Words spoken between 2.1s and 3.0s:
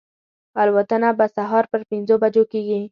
بجو کېږي.